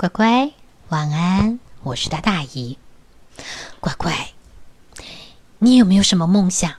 [0.00, 0.52] 乖乖，
[0.88, 2.78] 晚安，我是大大姨。
[3.80, 4.30] 乖乖，
[5.58, 6.76] 你有没有什么梦想？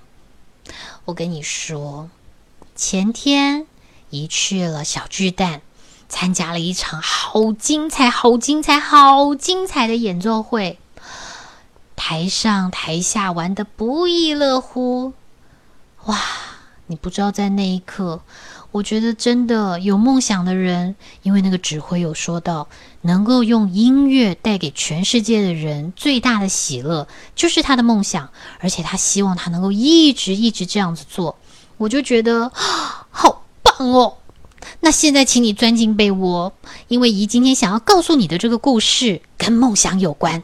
[1.06, 2.10] 我跟你说，
[2.76, 3.68] 前天
[4.10, 5.62] 姨去了小巨蛋，
[6.10, 10.80] 参加了一场好精彩、好精彩、好精彩的演奏会，
[11.96, 15.14] 台上台下玩的不亦乐乎。
[16.06, 16.20] 哇，
[16.88, 18.24] 你不知道在那一刻。
[18.72, 22.70] 我觉得真的有梦想的人，因为那个指挥有说到，
[23.02, 28.30] 能够用音乐带给全世界的人最大的喜乐，就是他的梦想，
[28.60, 31.38] 而且他希望他能够一直一直这样子做。
[31.78, 34.18] 我就觉得好棒哦！
[34.80, 36.54] 那现在请你钻进被窝，
[36.88, 40.44] 因为姨今天想要告诉你的这个故事跟梦想有关，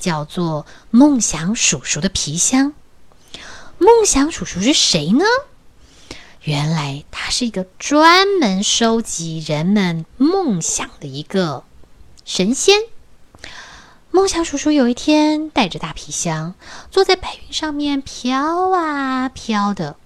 [0.00, 2.72] 叫做《梦想叔叔的皮箱》。
[3.78, 5.24] 梦想叔叔是谁呢？
[6.42, 11.62] 原来他是一个专门收集人们梦想的一个
[12.24, 12.80] 神仙。
[14.10, 16.54] 梦想叔叔有一天带着大皮箱，
[16.90, 19.96] 坐在白云上面飘啊飘的，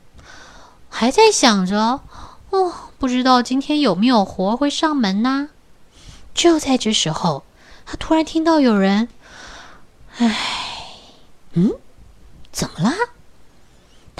[0.90, 2.02] 还在想着：
[2.50, 5.48] 哦，不知道今天有没有活会上门呢？
[6.34, 7.44] 就在这时候，
[7.86, 9.08] 他突然听到有人
[10.18, 10.36] ：“哎，
[11.54, 11.72] 嗯，
[12.52, 12.94] 怎么啦？”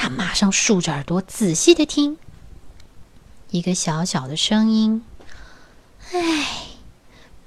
[0.09, 2.17] 马上竖着耳朵仔细的听，
[3.51, 5.03] 一个小小的声音
[6.13, 6.47] ：“唉，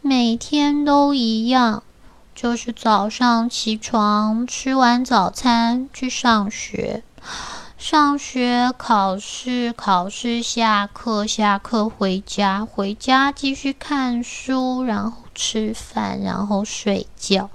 [0.02, 1.84] 每天都一样，
[2.36, 7.04] 就是早上起床，吃完早餐去上学，
[7.78, 17.50] 上学考试，考试下课，下课回家，回家继续看书，然后吃饭，然后睡觉。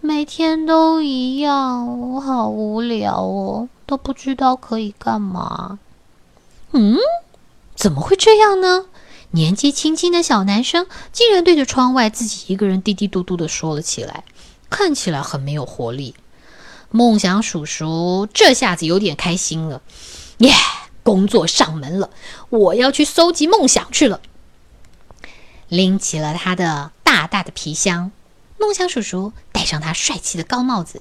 [0.00, 5.78] 每天都一样，我好无聊哦。”都不知道可以干嘛？
[6.72, 6.98] 嗯，
[7.74, 8.84] 怎么会这样呢？
[9.30, 14.24] 年纪轻轻的小男生竟然对着窗外自己一个人嘀嘀嘟嘟的说了起来，
[14.68, 16.14] 看起来很没有活力。
[16.90, 19.80] 梦想叔叔这下子有点开心了，
[20.38, 20.52] 耶！
[21.02, 22.10] 工作上门了，
[22.50, 24.20] 我要去搜集梦想去了。
[25.68, 28.12] 拎起了他的大大的皮箱，
[28.58, 31.00] 梦想叔叔戴上他帅气的高帽子。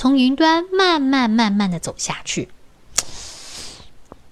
[0.00, 2.48] 从云端慢慢慢慢的走下去，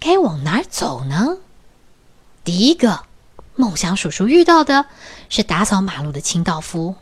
[0.01, 1.37] 该往哪儿走呢？
[2.43, 3.05] 第一个，
[3.55, 4.87] 梦想叔叔遇到的
[5.29, 6.95] 是打扫马路的清道夫。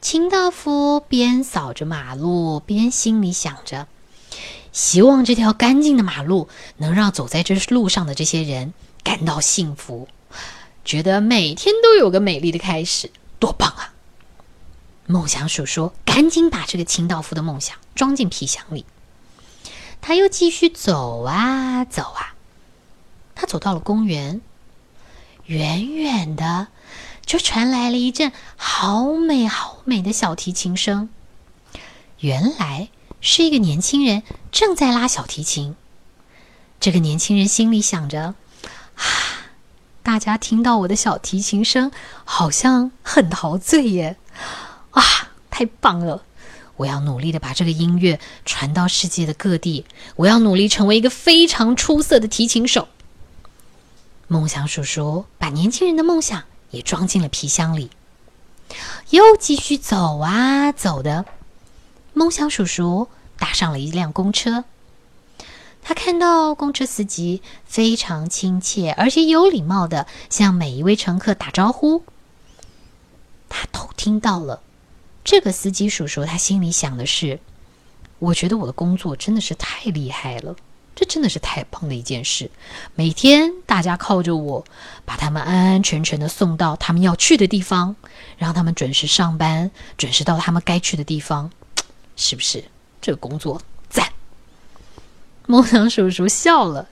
[0.00, 3.88] 清道夫边扫着马路，边心里想着，
[4.72, 8.72] 希望这条干净的马路能让走在这路上的这些人
[9.04, 10.08] 感到幸福，
[10.82, 13.92] 觉得每天都有个美丽的开始，多棒啊！
[15.10, 18.84] 梦想鼠说：“赶紧把这个清道夫的梦想装进皮箱里。”
[20.02, 22.34] 他又继续走啊走啊，
[23.34, 24.42] 他走到了公园，
[25.46, 26.68] 远远的
[27.24, 31.08] 就传来了一阵好美好美的小提琴声。
[32.18, 32.90] 原来
[33.22, 35.74] 是一个年轻人正在拉小提琴。
[36.78, 38.34] 这个年轻人心里想着
[38.94, 39.02] ：“啊，
[40.02, 41.90] 大家听到我的小提琴声，
[42.24, 44.18] 好像很陶醉耶。”
[45.58, 46.22] 太棒了！
[46.76, 49.84] 我要努力的把这个音乐传到世界的各地。
[50.14, 52.86] 我要努力成为一个非常出色的提琴手。
[54.28, 57.90] 梦想叔叔把年轻人的梦想也装进了皮箱里，
[59.10, 61.24] 又继续走啊走的。
[62.12, 64.62] 梦想叔叔搭上了一辆公车，
[65.82, 72.04] 他看到公车司机非常亲切而且有礼貌的向每一位乘客打招呼。
[73.48, 74.62] 他偷听到了。
[75.30, 77.38] 这个司机叔叔，他心里想的是
[78.18, 80.56] ：“我觉得我的工作真的是太厉害了，
[80.96, 82.50] 这真的是太棒的一件事。
[82.94, 84.64] 每天大家靠着我，
[85.04, 87.94] 把他们安安全全的送到他们要去的地方，
[88.38, 91.50] 让他们准时上班，准时到他们该去的地方，
[92.16, 92.64] 是不是？
[93.02, 93.60] 这个工作
[93.90, 94.08] 赞！”
[95.46, 96.88] 梦想叔叔笑了，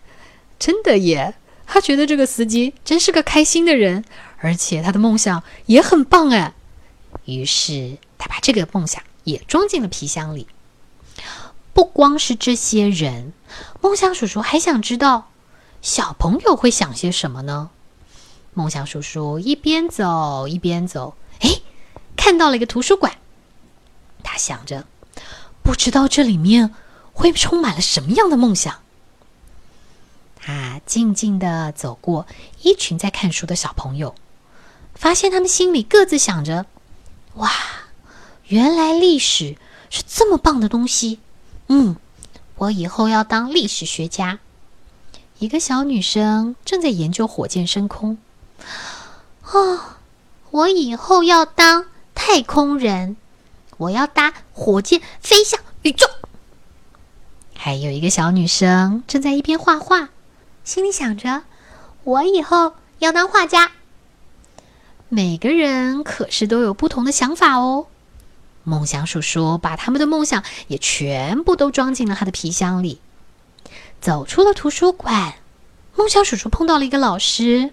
[0.58, 1.32] 真的耶，
[1.66, 4.04] 他觉得这个司机真是个开心的人，
[4.40, 6.52] 而且他的梦想也很棒哎。
[7.24, 7.98] 于是。
[8.18, 10.48] 他把这个梦想也装进了皮箱里。
[11.74, 13.32] 不光是这些人，
[13.80, 15.30] 梦想叔叔还想知道
[15.82, 17.70] 小朋友会想些什么呢？
[18.54, 21.60] 梦想叔叔一边走一边走，哎，
[22.16, 23.18] 看到了一个图书馆。
[24.24, 24.86] 他想着，
[25.62, 26.74] 不知道这里面
[27.12, 28.80] 会充满了什么样的梦想。
[30.40, 32.26] 他静静的走过
[32.62, 34.14] 一群在看书的小朋友，
[34.94, 36.64] 发现他们心里各自想着：
[37.36, 37.50] 哇！
[38.48, 39.56] 原来历史
[39.90, 41.18] 是这么棒的东西，
[41.66, 41.96] 嗯，
[42.54, 44.38] 我以后要当历史学家。
[45.38, 48.18] 一个小女生正在研究火箭升空，
[49.42, 49.98] 啊，
[50.50, 53.16] 我以后要当太空人，
[53.76, 56.06] 我要搭火箭飞向宇宙。”
[57.54, 60.08] 还有一个小女生正在一边画画，
[60.62, 61.42] 心里想着
[62.04, 63.72] ：“我以后要当画家。”
[65.08, 67.86] 每个人可是都有不同的想法哦。
[68.64, 73.00] 梦想叔叔把他们的梦想也全部都装进了他的皮箱里，
[74.00, 75.34] 走出了图书馆。
[75.94, 77.72] 梦想叔叔碰到了一个老师，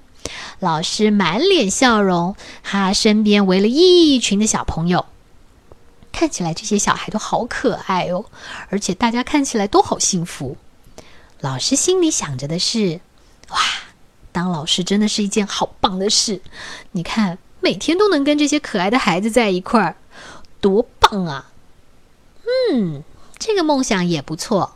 [0.60, 5.08] 老师满脸笑容，他身边围了一群的小朋友。
[6.12, 8.26] 看起来这些小孩都好可爱哦，
[8.70, 10.56] 而且大家看起来都好幸福。
[11.42, 13.02] 老师心里想着的是：
[13.50, 13.58] 哇，
[14.34, 16.42] 当老师真的是一件好棒的事！
[16.92, 19.96] 你看，每天都能跟这些可爱的孩子在一块儿，
[20.60, 21.52] 多棒啊！
[22.74, 23.04] 嗯，
[23.40, 24.74] 这个梦想也不错。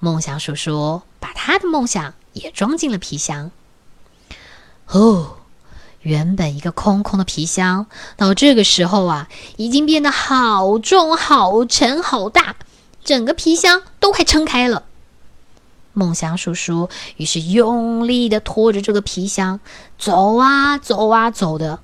[0.00, 3.50] 梦想叔叔把他的梦想也装进了皮箱。
[4.88, 5.38] 哦。
[6.02, 7.86] 原本一个空空的皮箱，
[8.16, 12.54] 到这个时候啊，已经变得好重、好沉、好大，
[13.02, 14.84] 整个皮箱都快撑开了。
[15.98, 19.60] 梦想叔叔于是用力的拖着这个皮箱，
[19.98, 21.80] 走啊走啊走的。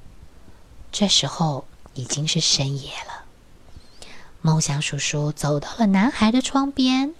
[0.92, 3.24] 这时候已经是深夜了。
[4.42, 7.14] 梦想叔叔走到了男孩的窗边，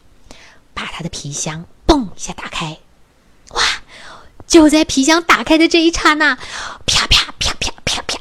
[0.75, 2.79] 把他的皮箱嘣一下打开。
[3.53, 3.63] 哇
[4.47, 6.37] 就在皮箱打开的这一刹那，
[6.85, 8.19] 啪啪啪啪啪啪！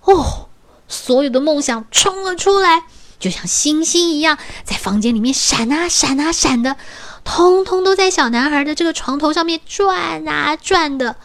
[0.00, 0.48] 哦，
[0.88, 2.82] 所有的梦想冲了出来，
[3.20, 6.76] 就像星星一样，在房间里面闪啊闪啊闪的，
[7.24, 11.16] 通通都在小男孩的这个床头上面转啊转的。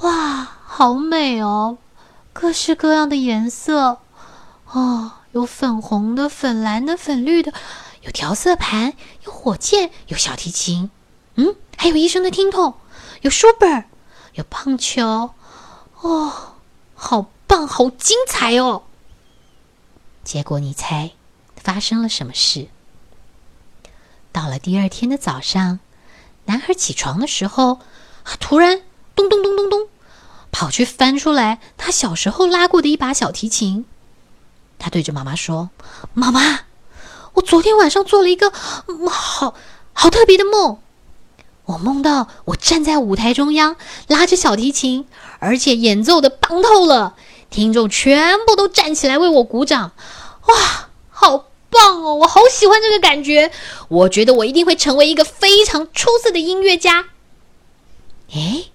[0.00, 1.78] 哇，好美哦！
[2.32, 4.00] 各式各样的颜色，
[4.72, 7.52] 哦，有粉红的、粉蓝的、粉绿的，
[8.02, 8.94] 有调色盘，
[9.24, 10.90] 有火箭，有小提琴，
[11.36, 12.74] 嗯，还有医生的听筒。
[13.22, 13.84] 有书本，
[14.34, 15.30] 有棒球，
[16.00, 16.32] 哦，
[16.94, 18.82] 好棒，好精彩哦！
[20.24, 21.12] 结果你猜
[21.56, 22.68] 发生了什么事？
[24.34, 25.78] 到了第二天的早上，
[26.46, 27.78] 男孩起床的时候，
[28.40, 28.82] 突然
[29.14, 29.86] 咚咚咚咚咚，
[30.50, 33.86] 跑去翻出来他小时候拉过的一把小提琴。
[34.76, 35.70] 他对着妈妈说
[36.14, 36.62] ：“妈妈，
[37.34, 38.50] 我昨天晚上做了一个
[39.08, 39.54] 好
[39.92, 40.80] 好特别的梦。”
[41.66, 43.76] 我梦到我站在舞台中央，
[44.08, 45.06] 拉着小提琴，
[45.38, 47.14] 而且演奏的棒透了，
[47.50, 49.92] 听众全部都站起来为我鼓掌。
[50.48, 52.14] 哇，好棒哦！
[52.14, 53.50] 我好喜欢这个感觉，
[53.88, 57.06] 我觉得我一定会成为一个非常出色的音乐家。
[58.32, 58.70] 诶，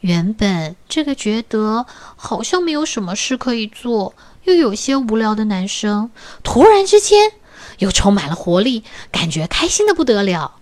[0.00, 1.86] 原本这个觉得
[2.16, 4.14] 好像没有什么事可以做，
[4.44, 6.10] 又有些无聊的男生，
[6.42, 7.32] 突然之间
[7.78, 10.54] 又充满了活力，感觉开心的不得了。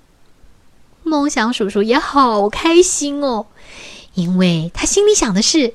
[1.03, 3.47] 梦想叔叔也好开心哦，
[4.15, 5.75] 因为他心里想的是：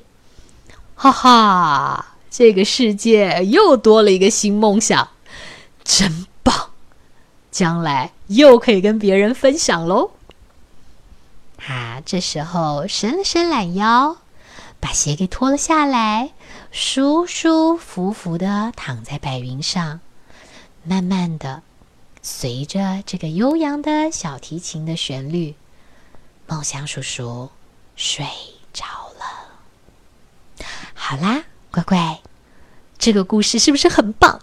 [0.94, 5.08] 哈哈，这个世界又多了一个新梦想，
[5.84, 6.70] 真棒！
[7.50, 10.12] 将来又可以跟别人分享喽。
[11.66, 14.16] 啊，这时候伸了伸懒腰，
[14.80, 16.32] 把鞋给脱了下来，
[16.70, 20.00] 舒舒服服的躺在白云上，
[20.82, 21.62] 慢慢的。
[22.22, 25.54] 随着这个悠扬的小提琴的旋律，
[26.46, 27.50] 梦想叔叔
[27.96, 28.24] 睡
[28.72, 28.84] 着
[29.18, 30.66] 了。
[30.94, 32.20] 好啦，乖乖，
[32.96, 34.40] 这个故事是不是很棒？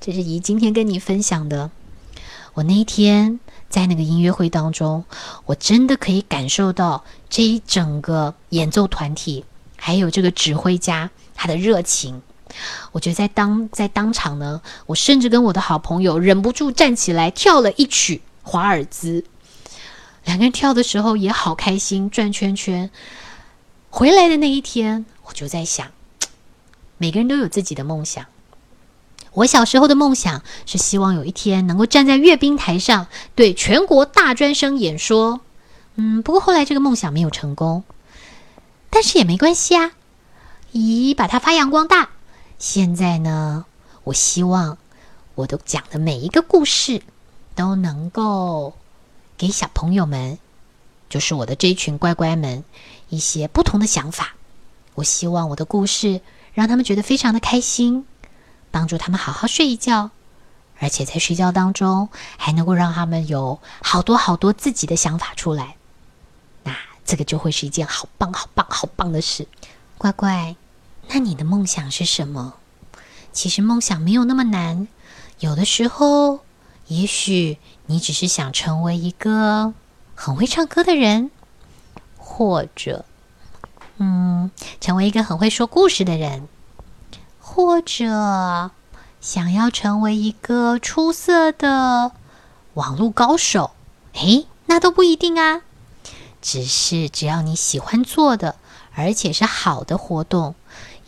[0.00, 1.70] 这是姨今天跟你分享的。
[2.54, 5.04] 我那一天在那个音乐会当中，
[5.46, 9.44] 我真的可以感受到这一整个演奏团体，
[9.76, 12.20] 还有这个指挥家他的热情。
[12.92, 19.24] 我觉得在当在当场呢，我甚至跟我的好朋友忍不住站起来跳了一曲华尔兹。
[20.24, 22.90] 两个人跳的时候也好开心，转圈圈。
[23.90, 25.86] 回来的那一天，我就在想，
[26.98, 28.26] 每个人都有自己的梦想。
[29.38, 35.40] 我小时候的梦想是希望有一天能够站在阅兵台上对全国大专生演说。
[35.94, 37.84] 嗯，不过后来这个梦想没有成功，
[38.90, 39.92] 但是也没关系啊，
[40.72, 42.08] 咦，把它发扬光大。
[42.58, 43.64] 现在呢，
[44.02, 44.76] 我希望
[45.36, 47.02] 我都讲的每一个故事
[47.54, 48.74] 都能够
[49.36, 50.38] 给小朋友们，
[51.08, 52.64] 就是我的这一群乖乖们
[53.08, 54.34] 一些不同的想法。
[54.96, 56.20] 我希望我的故事
[56.54, 58.04] 让他们觉得非常的开心，
[58.70, 60.10] 帮助他们好好睡一觉，
[60.78, 65.76] 而且在睡觉当中还能够让他们有好多好多自己的想法出来。
[66.64, 69.46] 那这个就会是一件好棒、好棒、好棒的事，
[69.96, 70.56] 乖乖。
[71.08, 72.54] 那你的梦想是什么？
[73.32, 74.88] 其实梦想没有那么难，
[75.38, 76.40] 有的时候，
[76.88, 79.72] 也许你只是想成为一个
[80.14, 81.30] 很会唱歌的人，
[82.16, 83.04] 或者，
[83.98, 86.48] 嗯，成为一个很会说故事的人，
[87.58, 88.70] 或者
[89.20, 92.12] 想要成为一个出色的
[92.74, 93.72] 网络高手，
[94.12, 95.62] 诶，那都不一定啊。
[96.40, 98.54] 只是只要你喜欢做的，
[98.94, 100.54] 而且是好的活动，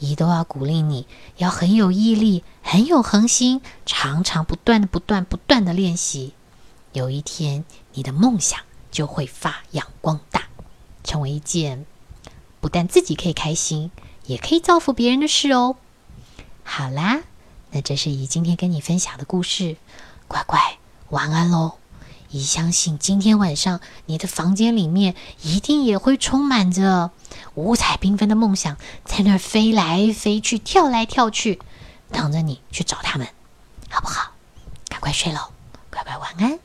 [0.00, 6.34] 姨都要鼓励你，要很有毅力，很有恒心，常常不断的、不断、不断的练习。
[6.92, 8.58] 有一天，你的梦想
[8.90, 10.48] 就会发扬光大，
[11.04, 11.86] 成为一件
[12.60, 13.92] 不但自己可以开心，
[14.26, 15.76] 也可以造福别人的事哦。
[16.64, 17.20] 好啦，
[17.70, 19.76] 那这是姨今天跟你分享的故事，
[20.28, 20.58] 乖乖
[21.08, 21.72] 晚安喽。
[22.30, 27.10] 姨相信今天晚上你的房间里面一定也会充满着
[27.56, 31.60] 五彩缤纷的梦想，在那飞来飞去、跳来跳去，
[32.12, 33.26] 等着你去找他们，
[33.88, 34.30] 好不好？
[34.88, 35.50] 赶快睡喽，
[35.90, 36.59] 乖乖晚安。